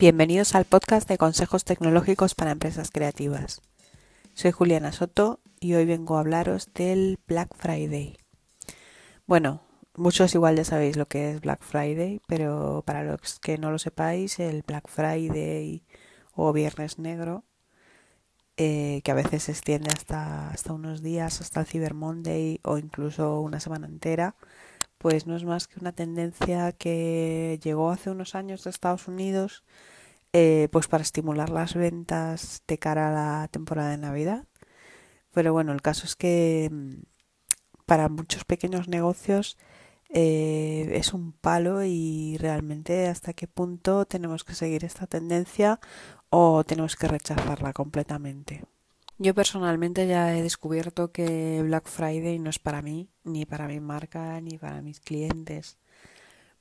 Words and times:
Bienvenidos 0.00 0.54
al 0.54 0.64
podcast 0.64 1.06
de 1.10 1.18
consejos 1.18 1.64
tecnológicos 1.64 2.34
para 2.34 2.52
empresas 2.52 2.90
creativas. 2.90 3.60
Soy 4.32 4.50
Juliana 4.50 4.92
Soto 4.92 5.40
y 5.60 5.74
hoy 5.74 5.84
vengo 5.84 6.16
a 6.16 6.20
hablaros 6.20 6.72
del 6.72 7.18
Black 7.26 7.54
Friday. 7.54 8.16
Bueno, 9.26 9.60
muchos 9.94 10.34
igual 10.34 10.56
ya 10.56 10.64
sabéis 10.64 10.96
lo 10.96 11.04
que 11.04 11.32
es 11.32 11.42
Black 11.42 11.62
Friday, 11.62 12.22
pero 12.26 12.82
para 12.86 13.04
los 13.04 13.40
que 13.40 13.58
no 13.58 13.70
lo 13.70 13.78
sepáis, 13.78 14.38
el 14.38 14.62
Black 14.62 14.88
Friday 14.88 15.84
o 16.32 16.50
Viernes 16.54 16.98
Negro, 16.98 17.44
eh, 18.56 19.02
que 19.04 19.10
a 19.10 19.14
veces 19.14 19.42
se 19.42 19.52
extiende 19.52 19.90
hasta, 19.94 20.48
hasta 20.48 20.72
unos 20.72 21.02
días, 21.02 21.42
hasta 21.42 21.60
el 21.60 21.66
Cyber 21.66 21.92
Monday 21.92 22.58
o 22.64 22.78
incluso 22.78 23.42
una 23.42 23.60
semana 23.60 23.86
entera, 23.86 24.34
pues 24.96 25.26
no 25.26 25.36
es 25.36 25.44
más 25.44 25.68
que 25.68 25.78
una 25.78 25.92
tendencia 25.92 26.72
que 26.72 27.60
llegó 27.62 27.90
hace 27.90 28.08
unos 28.08 28.34
años 28.34 28.64
de 28.64 28.70
Estados 28.70 29.08
Unidos 29.08 29.62
eh, 30.32 30.68
pues 30.72 30.88
para 30.88 31.02
estimular 31.02 31.50
las 31.50 31.74
ventas 31.74 32.62
de 32.66 32.78
cara 32.78 33.08
a 33.08 33.40
la 33.42 33.48
temporada 33.48 33.90
de 33.90 33.98
Navidad. 33.98 34.46
Pero 35.32 35.52
bueno, 35.52 35.72
el 35.72 35.82
caso 35.82 36.06
es 36.06 36.16
que 36.16 36.68
mm, 36.70 37.02
para 37.86 38.08
muchos 38.08 38.44
pequeños 38.44 38.88
negocios 38.88 39.58
eh, 40.10 40.90
es 40.94 41.12
un 41.12 41.32
palo 41.32 41.84
y 41.84 42.36
realmente 42.38 43.08
hasta 43.08 43.32
qué 43.32 43.46
punto 43.46 44.06
tenemos 44.06 44.44
que 44.44 44.54
seguir 44.54 44.84
esta 44.84 45.06
tendencia 45.06 45.80
o 46.30 46.64
tenemos 46.64 46.96
que 46.96 47.08
rechazarla 47.08 47.72
completamente. 47.72 48.64
Yo 49.18 49.34
personalmente 49.34 50.06
ya 50.06 50.36
he 50.36 50.42
descubierto 50.42 51.12
que 51.12 51.60
Black 51.62 51.88
Friday 51.88 52.38
no 52.38 52.50
es 52.50 52.58
para 52.58 52.82
mí, 52.82 53.10
ni 53.22 53.44
para 53.44 53.68
mi 53.68 53.78
marca, 53.78 54.40
ni 54.40 54.58
para 54.58 54.82
mis 54.82 55.00
clientes. 55.00 55.78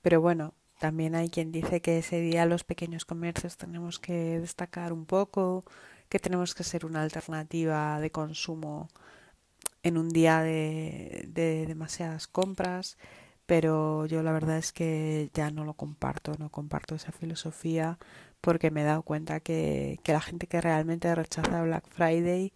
Pero 0.01 0.21
bueno, 0.21 0.53
también 0.79 1.15
hay 1.15 1.29
quien 1.29 1.51
dice 1.51 1.81
que 1.81 1.99
ese 1.99 2.19
día 2.21 2.45
los 2.45 2.63
pequeños 2.63 3.05
comercios 3.05 3.57
tenemos 3.57 3.99
que 3.99 4.39
destacar 4.39 4.93
un 4.93 5.05
poco, 5.05 5.65
que 6.09 6.19
tenemos 6.19 6.55
que 6.55 6.63
ser 6.63 6.85
una 6.85 7.03
alternativa 7.03 7.99
de 7.99 8.11
consumo 8.11 8.89
en 9.83 9.97
un 9.97 10.09
día 10.09 10.41
de, 10.41 11.25
de 11.29 11.65
demasiadas 11.67 12.27
compras, 12.27 12.97
pero 13.45 14.05
yo 14.05 14.23
la 14.23 14.31
verdad 14.31 14.57
es 14.57 14.71
que 14.73 15.29
ya 15.33 15.51
no 15.51 15.65
lo 15.65 15.73
comparto, 15.73 16.33
no 16.39 16.49
comparto 16.49 16.95
esa 16.95 17.11
filosofía 17.11 17.97
porque 18.41 18.71
me 18.71 18.81
he 18.81 18.85
dado 18.85 19.03
cuenta 19.03 19.39
que, 19.41 19.99
que 20.03 20.13
la 20.13 20.21
gente 20.21 20.47
que 20.47 20.61
realmente 20.61 21.13
rechaza 21.15 21.61
Black 21.63 21.87
Friday 21.89 22.53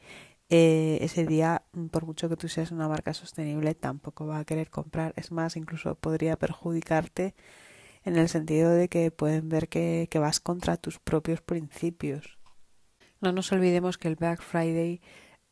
eh, 0.49 0.99
ese 1.01 1.25
día, 1.25 1.63
por 1.91 2.05
mucho 2.05 2.29
que 2.29 2.37
tú 2.37 2.47
seas 2.47 2.71
una 2.71 2.87
marca 2.87 3.13
sostenible, 3.13 3.73
tampoco 3.75 4.27
va 4.27 4.39
a 4.39 4.45
querer 4.45 4.69
comprar. 4.69 5.13
Es 5.17 5.31
más, 5.31 5.57
incluso 5.57 5.95
podría 5.95 6.35
perjudicarte 6.37 7.33
en 8.03 8.17
el 8.17 8.29
sentido 8.29 8.71
de 8.71 8.89
que 8.89 9.11
pueden 9.11 9.49
ver 9.49 9.69
que, 9.69 10.07
que 10.09 10.19
vas 10.19 10.39
contra 10.39 10.77
tus 10.77 10.99
propios 10.99 11.41
principios. 11.41 12.37
No 13.21 13.31
nos 13.31 13.51
olvidemos 13.51 13.97
que 13.97 14.09
el 14.09 14.15
Black 14.15 14.41
Friday 14.41 15.01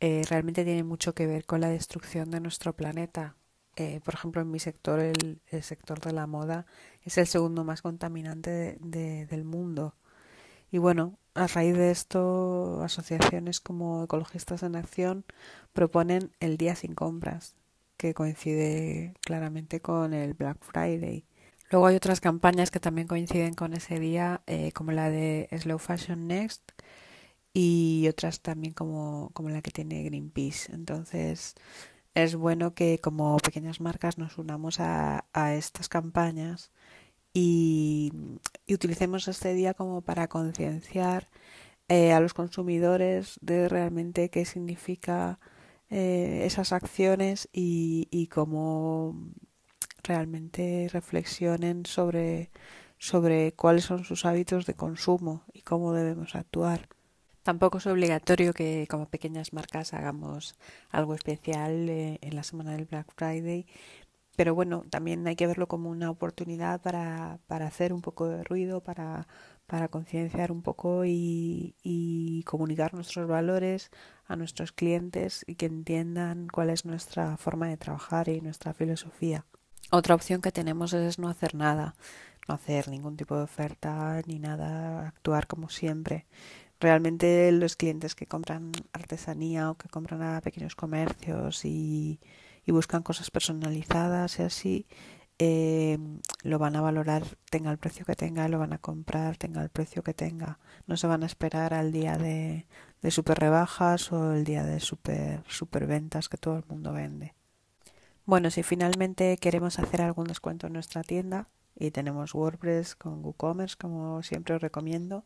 eh, 0.02 0.24
realmente 0.30 0.66
tiene 0.66 0.84
mucho 0.84 1.14
que 1.14 1.28
ver 1.28 1.46
con 1.46 1.62
la 1.62 1.70
destrucción 1.70 2.32
de 2.32 2.40
nuestro 2.40 2.76
planeta. 2.76 3.36
Eh, 3.76 4.02
por 4.04 4.16
ejemplo, 4.16 4.42
en 4.42 4.52
mi 4.52 4.60
sector, 4.60 5.00
el, 5.00 5.42
sector 5.62 6.00
de 6.02 6.12
la 6.12 6.28
moda, 6.28 6.66
es 7.04 7.18
el 7.18 7.28
segundo 7.28 7.64
más 7.64 7.82
contaminante 7.82 8.50
de, 8.50 8.78
de, 8.82 9.26
del 9.28 9.46
mundo. 9.46 9.96
Y 10.72 10.80
bueno, 10.80 11.20
a 11.36 11.48
raíz 11.48 11.76
de 11.76 11.92
esto, 11.92 12.82
asociaciones 12.84 13.62
como 13.62 14.04
Ecologistas 14.04 14.64
en 14.64 14.76
Acción 14.76 15.24
proponen 15.72 16.32
el 16.40 16.58
día 16.58 16.76
sin 16.76 16.96
compras, 16.96 17.56
que 17.96 18.14
coincide 18.14 19.14
claramente 19.22 19.82
con 19.82 20.14
el 20.14 20.34
Black 20.34 20.58
Friday. 20.62 21.26
Luego 21.72 21.88
hay 21.88 21.96
otras 21.96 22.20
campañas 22.22 22.70
que 22.72 22.80
también 22.80 23.08
coinciden 23.08 23.54
con 23.54 23.74
ese 23.74 24.00
día, 24.00 24.42
eh, 24.48 24.72
como 24.74 24.92
la 24.92 25.10
de 25.10 25.48
Slow 25.58 25.80
Fashion 25.80 26.28
Next 26.28 26.62
y 27.54 28.08
otras 28.10 28.42
también 28.42 28.74
como, 28.74 29.32
como 29.34 29.50
la 29.50 29.62
que 29.62 29.72
tiene 29.72 30.04
Greenpeace. 30.04 30.74
Entonces, 30.74 31.56
es 32.16 32.36
bueno 32.36 32.74
que 32.76 33.00
como 33.00 33.38
pequeñas 33.38 33.82
marcas 33.82 34.18
nos 34.18 34.38
unamos 34.38 34.80
a, 34.80 35.26
a 35.34 35.56
estas 35.56 35.90
campañas 35.90 36.72
y, 37.34 38.12
y 38.68 38.74
utilicemos 38.76 39.28
este 39.28 39.54
día 39.54 39.74
como 39.74 40.02
para 40.02 40.28
concienciar 40.30 41.30
eh, 41.90 42.14
a 42.14 42.20
los 42.22 42.34
consumidores 42.34 43.40
de 43.42 43.70
realmente 43.70 44.30
qué 44.30 44.46
significa 44.46 45.40
eh, 45.90 46.44
esas 46.46 46.74
acciones 46.74 47.50
y, 47.54 48.08
y 48.12 48.28
cómo 48.28 49.16
realmente 50.04 50.90
reflexionen 50.92 51.86
sobre, 51.86 52.52
sobre 52.98 53.54
cuáles 53.54 53.86
son 53.86 54.04
sus 54.04 54.26
hábitos 54.26 54.66
de 54.66 54.76
consumo 54.76 55.44
y 55.54 55.62
cómo 55.62 55.94
debemos 55.94 56.36
actuar. 56.36 56.88
Tampoco 57.44 57.80
es 57.80 57.88
obligatorio 57.88 58.54
que 58.54 58.88
como 58.90 59.10
pequeñas 59.10 59.52
marcas 59.54 59.94
hagamos 59.94 60.56
algo 60.92 61.16
especial 61.16 61.90
eh, 61.90 62.20
en 62.22 62.36
la 62.36 62.44
semana 62.44 62.74
del 62.74 62.86
Black 62.86 63.12
Friday, 63.16 63.66
pero 64.36 64.56
bueno, 64.56 64.84
también 64.90 65.28
hay 65.28 65.36
que 65.36 65.48
verlo 65.48 65.68
como 65.68 65.90
una 65.90 66.10
oportunidad 66.10 66.82
para, 66.82 67.40
para 67.48 67.68
hacer 67.68 67.94
un 67.94 68.02
poco 68.02 68.28
de 68.28 68.44
ruido, 68.44 68.82
para, 68.82 69.28
para 69.68 69.88
concienciar 69.90 70.52
un 70.52 70.62
poco 70.62 71.06
y, 71.06 71.76
y, 71.84 72.44
comunicar 72.44 72.94
nuestros 72.94 73.28
valores 73.28 73.92
a 74.26 74.36
nuestros 74.36 74.72
clientes 74.72 75.44
y 75.48 75.56
que 75.56 75.66
entiendan 75.68 76.48
cuál 76.48 76.70
es 76.70 76.86
nuestra 76.86 77.38
forma 77.38 77.68
de 77.68 77.78
trabajar 77.78 78.30
y 78.30 78.42
nuestra 78.42 78.74
filosofía. 78.74 79.46
Otra 79.90 80.16
opción 80.16 80.42
que 80.42 80.52
tenemos 80.52 80.94
es 80.94 81.20
no 81.20 81.28
hacer 81.28 81.56
nada, 81.56 81.96
no 82.48 82.56
hacer 82.56 82.88
ningún 82.88 83.18
tipo 83.18 83.36
de 83.36 83.44
oferta 83.44 84.22
ni 84.26 84.40
nada, 84.40 85.08
actuar 85.08 85.48
como 85.48 85.70
siempre. 85.70 86.26
Realmente 86.80 87.52
los 87.52 87.76
clientes 87.76 88.16
que 88.16 88.28
compran 88.28 88.72
artesanía 88.94 89.70
o 89.70 89.76
que 89.76 89.90
compran 89.90 90.22
a 90.24 90.42
pequeños 90.42 90.76
comercios 90.76 91.66
y 91.66 92.20
buscan 92.68 93.04
cosas 93.04 93.30
personalizadas 93.32 94.40
y 94.40 94.44
así 94.44 94.88
eh, 95.44 95.98
lo 96.44 96.60
van 96.60 96.76
a 96.76 96.82
valorar 96.82 97.24
tenga 97.50 97.72
el 97.72 97.80
precio 97.80 98.06
que 98.06 98.16
tenga, 98.16 98.48
lo 98.48 98.60
van 98.60 98.74
a 98.74 98.78
comprar 98.78 99.38
tenga 99.38 99.64
el 99.64 99.70
precio 99.70 100.04
que 100.04 100.14
tenga. 100.14 100.60
No 100.86 100.98
se 100.98 101.08
van 101.08 101.24
a 101.24 101.26
esperar 101.26 101.74
al 101.74 101.92
día 101.92 102.18
de, 102.18 102.68
de 103.02 103.12
super 103.12 103.40
rebajas 103.40 104.12
o 104.12 104.34
el 104.34 104.44
día 104.44 104.64
de 104.64 104.80
super, 104.80 105.44
super 105.48 105.88
ventas 105.88 106.30
que 106.30 106.38
todo 106.38 106.58
el 106.58 106.66
mundo 106.68 106.94
vende. 106.94 107.34
Bueno, 108.26 108.52
si 108.52 108.64
finalmente 108.64 109.38
queremos 109.38 109.80
hacer 109.80 110.02
algún 110.02 110.26
descuento 110.28 110.68
en 110.68 110.74
nuestra 110.74 111.04
tienda 111.04 111.48
y 111.76 111.92
tenemos 111.92 112.34
WordPress 112.36 112.96
con 112.96 113.24
WooCommerce, 113.26 113.76
como 113.78 114.22
siempre 114.24 114.56
os 114.56 114.62
recomiendo, 114.62 115.26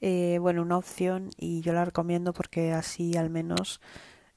eh, 0.00 0.38
bueno, 0.40 0.62
una 0.62 0.78
opción 0.78 1.30
y 1.36 1.60
yo 1.60 1.72
la 1.72 1.84
recomiendo 1.84 2.32
porque 2.32 2.72
así 2.72 3.16
al 3.16 3.30
menos 3.30 3.80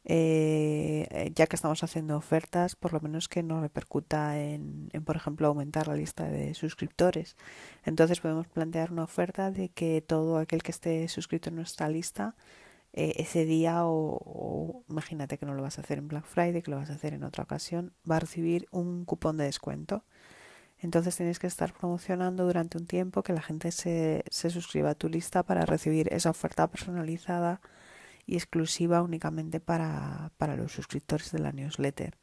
eh, 0.06 1.31
ya 1.35 1.47
que 1.47 1.56
estamos 1.56 1.84
haciendo 1.84 2.17
ofertas, 2.17 2.75
por 2.75 2.94
lo 2.94 3.00
menos 3.01 3.28
que 3.29 3.44
no 3.44 3.62
repercuta 3.62 4.40
en, 4.40 4.90
en, 4.94 5.03
por 5.03 5.16
ejemplo, 5.16 5.47
aumentar 5.47 5.88
la 5.88 5.96
lista 5.96 6.25
de 6.25 6.53
suscriptores. 6.56 7.38
Entonces 7.85 8.19
podemos 8.19 8.47
plantear 8.47 8.91
una 8.91 9.03
oferta 9.03 9.51
de 9.51 9.69
que 9.69 10.01
todo 10.01 10.38
aquel 10.38 10.63
que 10.63 10.72
esté 10.72 11.07
suscrito 11.07 11.50
en 11.50 11.57
nuestra 11.57 11.90
lista 11.90 12.35
eh, 12.94 13.14
ese 13.18 13.46
día 13.46 13.86
o, 13.86 14.18
o, 14.24 14.84
imagínate 14.90 15.38
que 15.38 15.46
no 15.46 15.54
lo 15.54 15.62
vas 15.64 15.78
a 15.78 15.82
hacer 15.82 16.00
en 16.00 16.08
Black 16.08 16.26
Friday, 16.26 16.62
que 16.62 16.72
lo 16.72 16.78
vas 16.78 16.90
a 16.90 16.94
hacer 16.94 17.14
en 17.14 17.24
otra 17.24 17.44
ocasión, 17.44 17.94
va 18.10 18.18
a 18.18 18.20
recibir 18.20 18.68
un 18.72 19.06
cupón 19.06 19.38
de 19.38 19.46
descuento. 19.46 20.04
Entonces 20.80 21.16
tienes 21.18 21.40
que 21.40 21.48
estar 21.48 21.74
promocionando 21.74 22.46
durante 22.46 22.78
un 22.78 22.88
tiempo 22.88 23.22
que 23.22 23.34
la 23.34 23.42
gente 23.42 23.72
se, 23.72 24.24
se 24.30 24.50
suscriba 24.50 24.92
a 24.92 24.96
tu 24.96 25.10
lista 25.10 25.44
para 25.44 25.66
recibir 25.66 26.12
esa 26.14 26.30
oferta 26.30 26.68
personalizada 26.68 27.62
y 28.26 28.36
exclusiva 28.36 29.02
únicamente 29.02 29.60
para, 29.60 30.32
para 30.38 30.56
los 30.56 30.72
suscriptores 30.72 31.32
de 31.32 31.40
la 31.40 31.52
newsletter. 31.52 32.18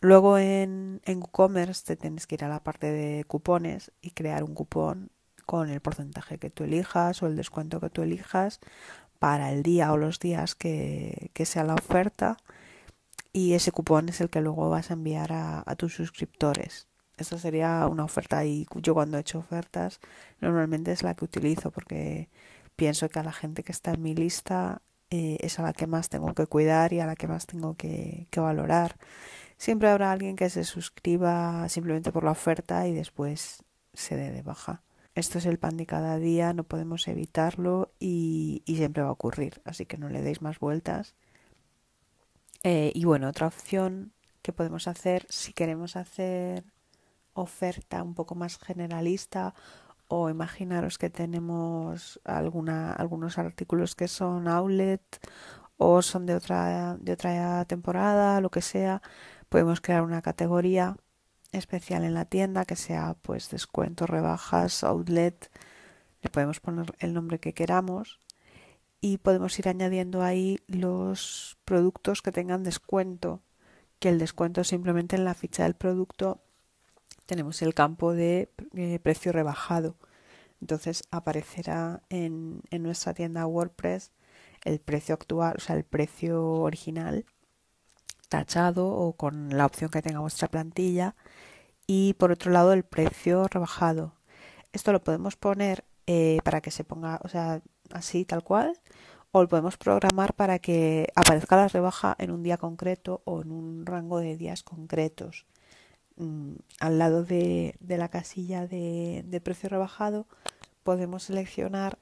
Luego 0.00 0.38
en, 0.38 1.00
en 1.04 1.18
WooCommerce 1.18 1.84
te 1.86 1.96
tienes 1.96 2.26
que 2.26 2.34
ir 2.34 2.44
a 2.44 2.48
la 2.48 2.62
parte 2.62 2.90
de 2.92 3.24
cupones 3.24 3.92
y 4.02 4.10
crear 4.10 4.44
un 4.44 4.54
cupón 4.54 5.10
con 5.46 5.70
el 5.70 5.80
porcentaje 5.80 6.38
que 6.38 6.50
tú 6.50 6.64
elijas 6.64 7.22
o 7.22 7.26
el 7.26 7.36
descuento 7.36 7.80
que 7.80 7.90
tú 7.90 8.02
elijas 8.02 8.60
para 9.24 9.52
el 9.52 9.62
día 9.62 9.90
o 9.90 9.96
los 9.96 10.18
días 10.18 10.54
que, 10.54 11.30
sea 11.46 11.64
la 11.64 11.72
oferta 11.72 12.36
y 13.32 13.54
ese 13.54 13.72
cupón 13.72 14.10
es 14.10 14.20
el 14.20 14.28
que 14.28 14.42
luego 14.42 14.68
vas 14.68 14.90
a 14.90 14.92
enviar 14.92 15.32
a, 15.32 15.62
a 15.64 15.76
tus 15.76 15.94
suscriptores. 15.94 16.88
Esta 17.16 17.38
sería 17.38 17.88
una 17.88 18.04
oferta 18.04 18.44
y 18.44 18.66
yo 18.82 18.92
cuando 18.92 19.16
he 19.16 19.22
hecho 19.22 19.38
ofertas 19.38 19.98
normalmente 20.42 20.92
es 20.92 21.02
la 21.02 21.14
que 21.14 21.24
utilizo 21.24 21.70
porque 21.70 22.28
pienso 22.76 23.08
que 23.08 23.18
a 23.18 23.22
la 23.22 23.32
gente 23.32 23.62
que 23.62 23.72
está 23.72 23.92
en 23.92 24.02
mi 24.02 24.14
lista 24.14 24.82
eh, 25.08 25.38
es 25.40 25.58
a 25.58 25.62
la 25.62 25.72
que 25.72 25.86
más 25.86 26.10
tengo 26.10 26.34
que 26.34 26.46
cuidar 26.46 26.92
y 26.92 27.00
a 27.00 27.06
la 27.06 27.16
que 27.16 27.26
más 27.26 27.46
tengo 27.46 27.76
que, 27.76 28.26
que 28.28 28.40
valorar. 28.40 28.96
Siempre 29.56 29.88
habrá 29.88 30.12
alguien 30.12 30.36
que 30.36 30.50
se 30.50 30.64
suscriba 30.64 31.66
simplemente 31.70 32.12
por 32.12 32.24
la 32.24 32.32
oferta 32.32 32.86
y 32.86 32.92
después 32.92 33.64
se 33.94 34.16
dé 34.16 34.32
de 34.32 34.42
baja. 34.42 34.82
Esto 35.14 35.38
es 35.38 35.46
el 35.46 35.58
pan 35.58 35.76
de 35.76 35.86
cada 35.86 36.18
día, 36.18 36.52
no 36.54 36.64
podemos 36.64 37.06
evitarlo 37.06 37.92
y, 38.00 38.62
siempre 38.66 39.02
va 39.02 39.10
a 39.10 39.12
ocurrir, 39.12 39.62
así 39.64 39.86
que 39.86 39.96
no 39.96 40.08
le 40.08 40.22
deis 40.22 40.42
más 40.42 40.58
vueltas. 40.58 41.14
Eh, 42.64 42.90
y 42.94 43.04
bueno, 43.04 43.28
otra 43.28 43.46
opción 43.46 44.12
que 44.42 44.52
podemos 44.52 44.88
hacer 44.88 45.26
si 45.28 45.52
queremos 45.52 45.96
hacer 45.96 46.64
oferta 47.34 48.02
un 48.02 48.14
poco 48.14 48.34
más 48.34 48.58
generalista 48.58 49.54
o 50.08 50.30
imaginaros 50.30 50.98
que 50.98 51.10
tenemos 51.10 52.20
alguna, 52.24 52.92
algunos 52.92 53.38
artículos 53.38 53.94
que 53.94 54.08
son 54.08 54.48
outlet 54.48 55.02
o 55.76 56.02
son 56.02 56.26
de 56.26 56.34
otra, 56.34 56.96
de 57.00 57.12
otra 57.12 57.64
temporada, 57.66 58.40
lo 58.40 58.50
que 58.50 58.62
sea, 58.62 59.02
podemos 59.48 59.80
crear 59.80 60.02
una 60.02 60.22
categoría 60.22 60.96
especial 61.54 62.04
en 62.04 62.14
la 62.14 62.24
tienda 62.24 62.64
que 62.64 62.76
sea 62.76 63.16
pues 63.22 63.50
descuento, 63.50 64.06
rebajas, 64.06 64.84
outlet, 64.84 65.50
le 66.22 66.30
podemos 66.30 66.60
poner 66.60 66.94
el 66.98 67.14
nombre 67.14 67.38
que 67.38 67.54
queramos 67.54 68.20
y 69.00 69.18
podemos 69.18 69.58
ir 69.58 69.68
añadiendo 69.68 70.22
ahí 70.22 70.58
los 70.66 71.58
productos 71.64 72.22
que 72.22 72.32
tengan 72.32 72.62
descuento, 72.62 73.42
que 73.98 74.08
el 74.08 74.18
descuento 74.18 74.64
simplemente 74.64 75.16
en 75.16 75.24
la 75.24 75.34
ficha 75.34 75.64
del 75.64 75.74
producto 75.74 76.42
tenemos 77.26 77.62
el 77.62 77.74
campo 77.74 78.12
de 78.12 78.50
eh, 78.74 78.98
precio 79.00 79.32
rebajado. 79.32 79.96
Entonces 80.60 81.02
aparecerá 81.10 82.02
en, 82.08 82.62
en 82.70 82.82
nuestra 82.82 83.12
tienda 83.12 83.46
WordPress 83.46 84.12
el 84.64 84.80
precio 84.80 85.14
actual, 85.14 85.54
o 85.58 85.60
sea, 85.60 85.76
el 85.76 85.84
precio 85.84 86.42
original 86.42 87.26
tachado 88.28 88.88
o 88.88 89.14
con 89.14 89.56
la 89.56 89.66
opción 89.66 89.90
que 89.90 90.02
tenga 90.02 90.20
vuestra 90.20 90.48
plantilla 90.48 91.14
y 91.86 92.14
por 92.14 92.32
otro 92.32 92.50
lado 92.52 92.72
el 92.72 92.84
precio 92.84 93.46
rebajado. 93.48 94.14
Esto 94.72 94.92
lo 94.92 95.02
podemos 95.04 95.36
poner 95.36 95.84
eh, 96.06 96.38
para 96.44 96.60
que 96.60 96.70
se 96.70 96.84
ponga, 96.84 97.20
o 97.24 97.28
sea, 97.28 97.62
así 97.92 98.24
tal 98.24 98.42
cual, 98.42 98.78
o 99.32 99.42
lo 99.42 99.48
podemos 99.48 99.76
programar 99.76 100.34
para 100.34 100.58
que 100.58 101.08
aparezca 101.16 101.56
la 101.56 101.68
rebaja 101.68 102.14
en 102.18 102.30
un 102.30 102.42
día 102.42 102.56
concreto 102.58 103.22
o 103.24 103.42
en 103.42 103.52
un 103.52 103.86
rango 103.86 104.18
de 104.20 104.36
días 104.36 104.62
concretos. 104.62 105.46
Mm, 106.16 106.54
al 106.80 106.98
lado 106.98 107.24
de, 107.24 107.76
la 107.80 108.08
casilla 108.08 108.66
de, 108.66 109.24
de 109.26 109.40
precio 109.40 109.68
rebajado 109.68 110.26
podemos 110.84 111.24
seleccionar 111.24 111.98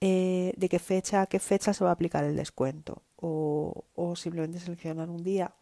eh, 0.00 0.52
de 0.56 0.68
qué 0.68 0.78
fecha 0.78 1.22
a 1.22 1.26
qué 1.26 1.38
fecha 1.38 1.72
se 1.72 1.84
va 1.84 1.90
a 1.90 1.94
aplicar 1.94 2.24
el 2.24 2.36
descuento 2.36 3.02
o, 3.24 3.86
o 3.94 4.16
simplemente 4.16 4.58
seleccionar 4.58 5.08
un 5.08 5.24
día 5.24 5.54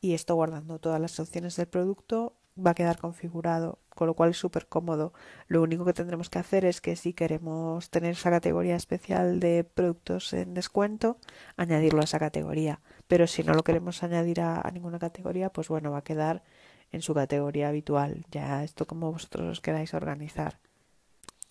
y 0.00 0.14
esto 0.14 0.34
guardando 0.34 0.78
todas 0.78 0.98
las 0.98 1.20
opciones 1.20 1.56
del 1.56 1.66
producto 1.66 2.34
va 2.58 2.70
a 2.70 2.74
quedar 2.74 2.98
configurado, 2.98 3.78
con 3.90 4.06
lo 4.06 4.14
cual 4.14 4.30
es 4.30 4.38
súper 4.38 4.66
cómodo. 4.66 5.12
Lo 5.46 5.62
único 5.62 5.84
que 5.84 5.92
tendremos 5.92 6.30
que 6.30 6.38
hacer 6.38 6.64
es 6.64 6.80
que 6.80 6.96
si 6.96 7.12
queremos 7.12 7.90
tener 7.90 8.12
esa 8.12 8.30
categoría 8.30 8.76
especial 8.76 9.40
de 9.40 9.64
productos 9.64 10.32
en 10.32 10.54
descuento, 10.54 11.18
añadirlo 11.56 12.00
a 12.00 12.04
esa 12.04 12.18
categoría. 12.18 12.80
Pero 13.08 13.26
si 13.26 13.42
no 13.42 13.54
lo 13.54 13.62
queremos 13.62 14.02
añadir 14.02 14.40
a, 14.40 14.60
a 14.60 14.70
ninguna 14.70 14.98
categoría, 14.98 15.50
pues 15.50 15.68
bueno, 15.68 15.90
va 15.90 15.98
a 15.98 16.04
quedar 16.04 16.42
en 16.90 17.02
su 17.02 17.14
categoría 17.14 17.68
habitual. 17.68 18.24
Ya 18.30 18.64
esto 18.64 18.86
como 18.86 19.12
vosotros 19.12 19.50
os 19.50 19.60
queráis 19.60 19.94
organizar. 19.94 20.58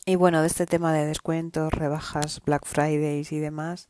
Y 0.05 0.15
bueno, 0.15 0.41
de 0.41 0.47
este 0.47 0.65
tema 0.65 0.93
de 0.93 1.05
descuentos, 1.05 1.71
rebajas, 1.71 2.41
Black 2.45 2.65
Fridays 2.65 3.31
y 3.31 3.39
demás, 3.39 3.89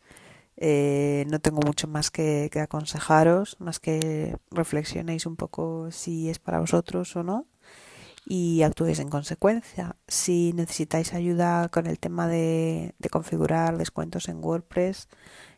eh, 0.63 1.25
no 1.28 1.40
tengo 1.40 1.60
mucho 1.66 1.88
más 1.88 2.12
que, 2.12 2.50
que, 2.52 2.60
aconsejaros, 2.60 3.58
más 3.60 3.80
que 3.80 4.38
reflexionéis 4.52 5.25
un 5.25 5.36
poco 5.36 5.90
si 5.90 6.30
es 6.30 6.38
para 6.38 6.60
vosotros 6.60 7.16
o 7.16 7.24
no 7.24 7.48
y 8.28 8.62
actuéis 8.62 9.00
en 9.00 9.10
consecuencia. 9.10 9.96
Si 10.08 10.54
necesitáis 10.54 11.13
ayuda 11.16 11.69
con 11.69 11.88
el 11.88 11.98
tema 11.98 12.28
de, 12.28 12.94
de 13.00 13.10
configurar 13.10 13.80
descuentos 13.80 14.30
en 14.30 14.38
WordPress, 14.38 15.10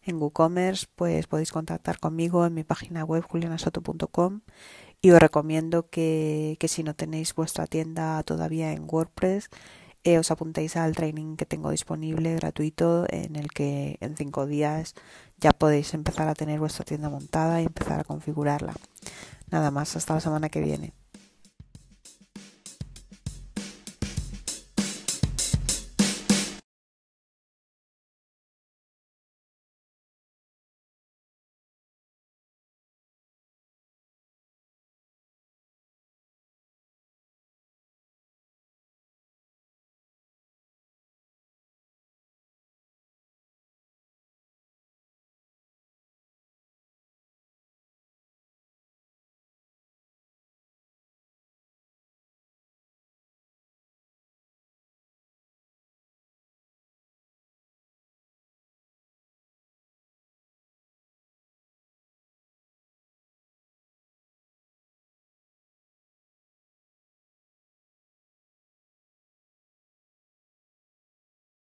en 0.04 0.22
WooCommerce, 0.22 0.88
pues 0.96 1.28
podéis 1.28 1.52
contactar 1.52 2.00
conmigo 2.00 2.46
en 2.46 2.54
mi 2.54 2.64
página 2.64 3.04
web 3.04 3.24
julianasoto.com 3.24 4.40
y 5.02 5.12
os 5.12 5.20
recomiendo 5.20 5.90
que, 5.90 6.56
que 6.62 6.70
si 6.70 6.82
no 6.82 6.94
tenéis 6.94 7.36
vuestra 7.36 7.68
tienda 7.68 8.24
todavía 8.24 8.72
en 8.72 8.88
WordPress, 8.90 9.50
eh, 10.04 10.20
os 10.20 10.32
apuntéis 10.32 10.76
al 10.76 10.96
training 10.96 11.36
que 11.36 11.46
tengo 11.46 11.72
disponible 11.72 12.36
gratuito 12.36 13.06
en 13.10 13.36
el 13.36 13.50
que 13.50 13.98
en 14.02 14.18
cinco 14.18 14.46
días 14.46 14.96
ya 15.40 15.52
podéis 15.52 15.94
empezar 15.94 16.28
a 16.28 16.36
tener 16.36 16.60
vuestra 16.60 16.86
tienda 16.86 17.10
montada 17.10 17.62
y 17.62 17.66
empezar 17.66 18.00
a 18.00 18.04
configurarla. 18.04 18.74
Nada 19.50 19.72
más, 19.72 19.96
hasta 19.96 20.16
la 20.16 20.20
semana 20.20 20.50
que 20.50 20.62
viene. 20.62 20.94